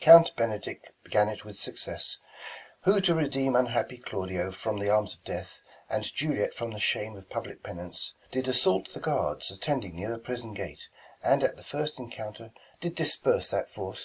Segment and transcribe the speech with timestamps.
[0.00, 2.18] Count Benedick began it with success;
[2.82, 7.16] Who to redeem unhappy Claudio from The arms of death, and Juliet from the shame
[7.16, 10.86] Of public penance, did assault the guards Attending near the prison gate;
[11.24, 13.98] and at The first encounter did disperse that force.